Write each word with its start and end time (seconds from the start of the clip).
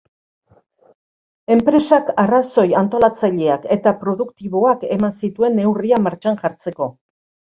Enpresak 1.55 2.07
arrazoi 2.23 2.65
antolatzaileak 2.79 3.69
eta 3.77 3.93
produktiboak 3.99 4.87
eman 4.97 5.13
zituen 5.27 5.57
neurria 5.61 6.03
martxan 6.09 6.41
jartzeko. 6.45 6.89